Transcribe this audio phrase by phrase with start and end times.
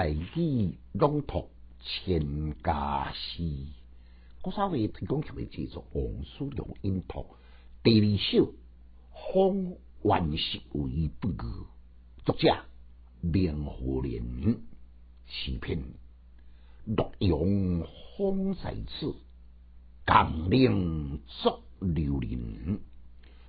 [0.00, 3.42] 大义朗读千家诗，
[4.42, 7.26] 我稍微提供给你制作王叔良音读
[7.82, 8.54] 第二首
[9.34, 11.34] 《方圆十为不遇》，
[12.24, 12.64] 作者
[13.20, 14.62] 明和年，
[15.26, 15.78] 诗篇
[16.86, 17.38] 洛阳
[18.16, 19.14] 风在此，
[20.06, 22.80] 江陵作流人。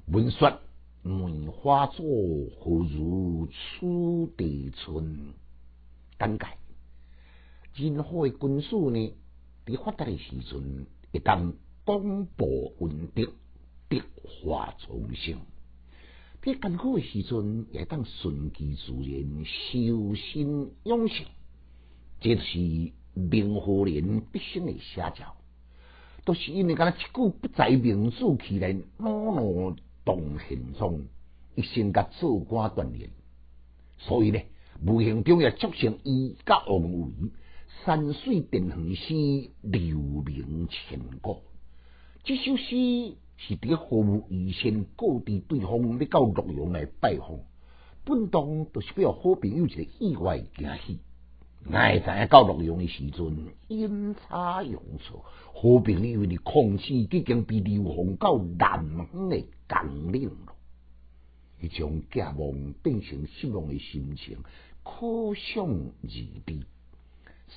[0.08, 0.60] 闻说
[1.02, 2.04] 梅花作，
[2.60, 5.34] 何如此地春？
[6.22, 6.46] 简介：
[7.74, 9.14] 任何诶军事呢，
[9.66, 11.54] 伫发达诶时阵，会当
[11.84, 13.34] 广布文德，
[13.90, 15.38] 德化众生；
[16.44, 21.26] 伫艰苦诶时阵，也当顺其自然，修身养性。
[22.20, 25.36] 这是明和人毕生诶写照，
[26.24, 31.08] 都是因为敢若一句不在明字起来，恼怒动现中，
[31.56, 33.10] 一生甲做官锻炼，
[33.98, 34.40] 所以呢。
[34.84, 37.12] 无形中也促成伊甲王维
[37.86, 39.14] 山水田园诗
[39.62, 41.38] 留名千古。
[42.24, 47.40] 这首诗是伫服务以前告知对方要到洛阳来拜访，
[48.04, 51.00] 本当都是要好朋友一个意外惊喜。
[51.64, 53.38] 哪会知影到洛阳的时阵
[53.68, 60.56] 阴差阳错，好朋友的空气已经被流放到南方的江陵了。
[61.64, 64.38] 伊将寄望变成失望的心情。
[64.84, 66.66] 可想而知，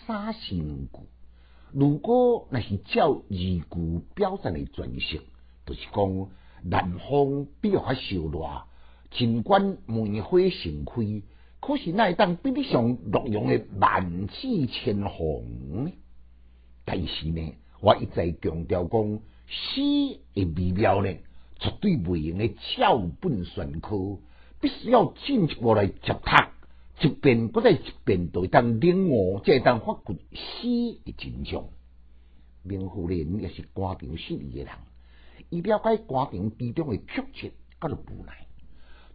[0.07, 0.99] 三成句。
[1.73, 3.65] 如果那是照二句
[4.15, 5.23] 表现的全式，
[5.67, 6.29] 就是讲
[6.63, 8.63] 南方比较受热，
[9.11, 11.23] 尽管梅花盛开，
[11.61, 15.93] 可是那会当比得上洛阳的万紫千红呢？
[16.85, 19.81] 但是呢，我一再强调讲，诗
[20.35, 21.13] 的美妙呢，
[21.59, 24.19] 绝对不用的照本宣科，
[24.61, 26.21] 必须要进一步来接读。
[27.05, 31.63] 一遍不再一遍，都当领悟，再当发掘诗的真相。
[32.63, 34.73] 明夫人也是官场失意的人，
[35.51, 38.47] 伊了解官场之中的曲折，甲着无奈，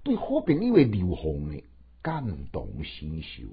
[0.03, 1.63] 对好朋友的流放呢，
[2.03, 3.43] 感动心受，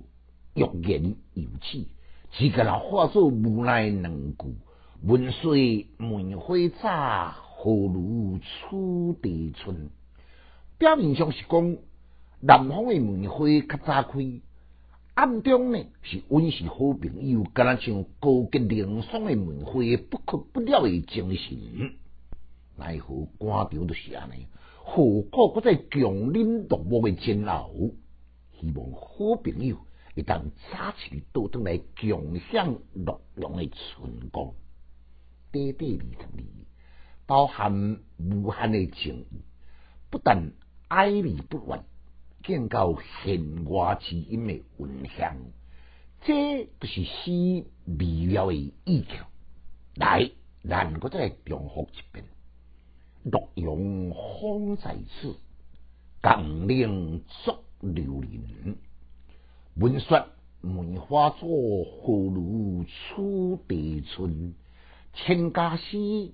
[0.53, 1.87] 欲言又止，
[2.33, 4.55] 只个人化作无奈两句：
[5.03, 9.89] 问水梅花早，何如此地春？
[10.77, 11.79] 表面上是讲。
[12.41, 14.19] 南方的梅花较早开，
[15.15, 19.81] 暗中呢是温习好朋友，敢若像高洁凉爽的梅花，
[20.11, 21.95] 不可不了的精神。
[22.77, 24.47] 奈何官场就是安尼，
[24.85, 27.71] 何苦搁再强忍独木的煎熬？
[28.61, 29.79] 希望好朋友
[30.15, 34.53] 会当早起倒转来共享洛阳的春光。
[35.53, 36.47] 短短二十年，
[37.27, 39.41] 包含无限的情意，
[40.11, 40.53] 不但
[40.89, 41.83] 爱理不完。
[42.47, 45.37] 见到弦外之音的韵香，
[46.23, 49.07] 这就是诗美妙的意境。
[49.97, 50.31] 来，
[50.63, 52.25] 咱搁再重复一遍：
[53.25, 55.35] 洛阳方在此，
[56.23, 58.77] 江陵作流人。
[59.75, 60.29] 闻说
[60.61, 61.49] 梅花作，
[61.85, 64.55] 何如此地春？
[65.15, 66.33] 千家诗，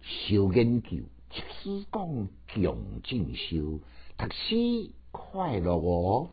[0.00, 0.98] 少研究，
[1.30, 3.78] 七思讲强进修，
[4.18, 4.90] 读诗。
[5.32, 6.28] 快乐哦。